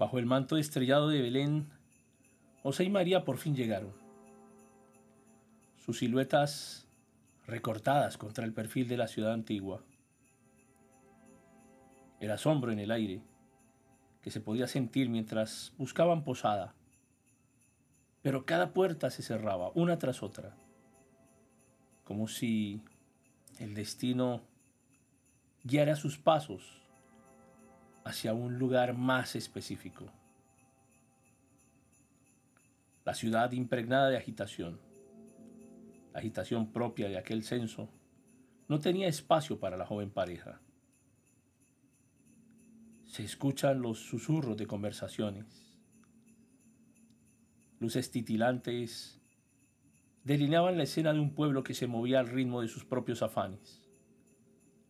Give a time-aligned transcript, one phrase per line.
[0.00, 1.68] Bajo el manto estrellado de Belén,
[2.62, 3.92] José y María por fin llegaron.
[5.76, 6.88] Sus siluetas
[7.46, 9.84] recortadas contra el perfil de la ciudad antigua.
[12.18, 13.20] El asombro en el aire
[14.22, 16.72] que se podía sentir mientras buscaban posada.
[18.22, 20.56] Pero cada puerta se cerraba, una tras otra,
[22.04, 22.80] como si
[23.58, 24.40] el destino
[25.62, 26.89] guiara sus pasos
[28.10, 30.04] hacia un lugar más específico.
[33.04, 34.80] La ciudad impregnada de agitación,
[36.12, 37.88] la agitación propia de aquel censo,
[38.66, 40.60] no tenía espacio para la joven pareja.
[43.06, 45.46] Se escuchan los susurros de conversaciones.
[47.78, 49.20] Luces titilantes
[50.24, 53.80] delineaban la escena de un pueblo que se movía al ritmo de sus propios afanes,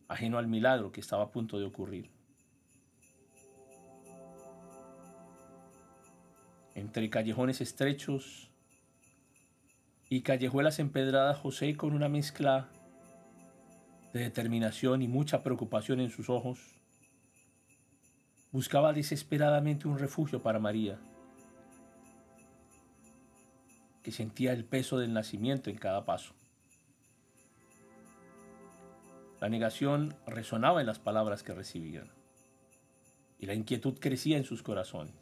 [0.07, 2.20] ajeno al milagro que estaba a punto de ocurrir.
[6.75, 8.49] Entre callejones estrechos
[10.09, 12.69] y callejuelas empedradas, José, con una mezcla
[14.13, 16.59] de determinación y mucha preocupación en sus ojos,
[18.51, 20.99] buscaba desesperadamente un refugio para María,
[24.03, 26.33] que sentía el peso del nacimiento en cada paso.
[29.39, 32.11] La negación resonaba en las palabras que recibían
[33.39, 35.15] y la inquietud crecía en sus corazones.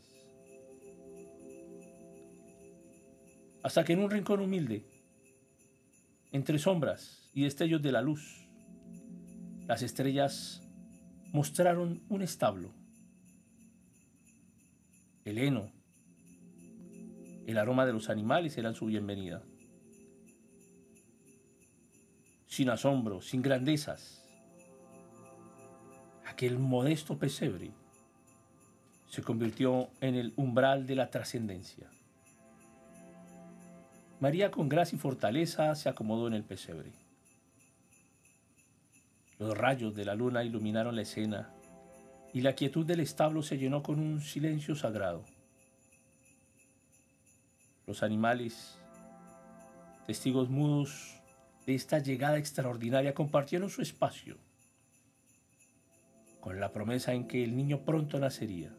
[3.63, 4.83] Hasta que en un rincón humilde,
[6.31, 8.47] entre sombras y destellos de la luz,
[9.67, 10.61] las estrellas
[11.31, 12.73] mostraron un establo
[15.30, 15.71] el heno,
[17.45, 19.43] el aroma de los animales eran su bienvenida.
[22.47, 24.23] Sin asombro, sin grandezas,
[26.26, 27.71] aquel modesto pesebre
[29.08, 31.91] se convirtió en el umbral de la trascendencia.
[34.19, 36.91] María con gracia y fortaleza se acomodó en el pesebre.
[39.37, 41.53] Los rayos de la luna iluminaron la escena
[42.33, 45.23] y la quietud del establo se llenó con un silencio sagrado.
[47.87, 48.77] Los animales,
[50.05, 51.21] testigos mudos
[51.65, 54.37] de esta llegada extraordinaria, compartieron su espacio
[56.41, 58.75] con la promesa en que el niño pronto nacería.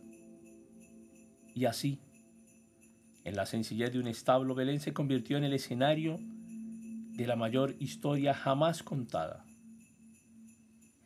[1.54, 1.98] Y así,
[3.24, 6.18] en la sencillez de un establo, Belén se convirtió en el escenario
[7.12, 9.44] de la mayor historia jamás contada.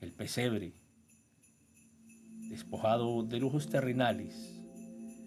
[0.00, 0.74] El pesebre,
[2.48, 4.54] despojado de lujos terrenales,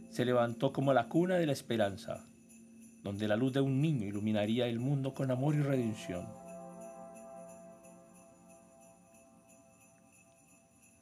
[0.10, 2.26] se levantó como la cuna de la esperanza,
[3.04, 6.26] donde la luz de un niño iluminaría el mundo con amor y redención.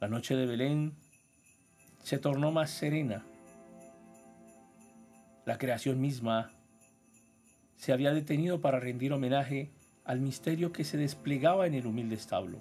[0.00, 0.94] La noche de Belén
[2.02, 3.24] se tornó más serena.
[5.46, 6.50] La creación misma
[7.76, 9.70] se había detenido para rendir homenaje
[10.04, 12.58] al misterio que se desplegaba en el humilde establo.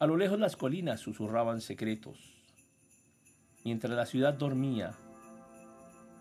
[0.00, 2.18] A lo lejos las colinas susurraban secretos,
[3.64, 4.94] mientras la ciudad dormía,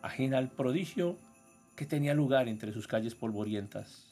[0.03, 1.17] ajena al prodigio
[1.75, 4.07] que tenía lugar entre sus calles polvorientas.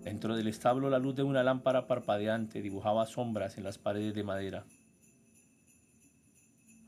[0.00, 4.24] Dentro del establo la luz de una lámpara parpadeante dibujaba sombras en las paredes de
[4.24, 4.64] madera.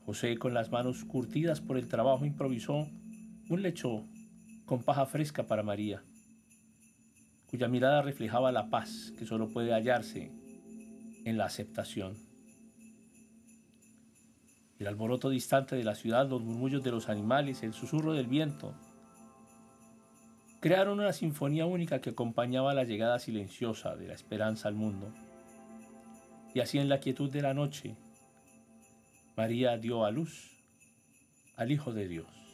[0.09, 2.87] José, con las manos curtidas por el trabajo, improvisó
[3.47, 4.07] un lecho
[4.65, 6.01] con paja fresca para María
[7.45, 10.31] cuya mirada reflejaba la paz que solo puede hallarse
[11.25, 12.15] en la aceptación.
[14.79, 18.73] El alboroto distante de la ciudad, los murmullos de los animales, el susurro del viento,
[20.59, 25.13] crearon una sinfonía única que acompañaba la llegada silenciosa de la esperanza al mundo.
[26.55, 27.95] Y así en la quietud de la noche,
[29.39, 30.51] María dio a luz
[31.55, 32.48] al Hijo de Dios.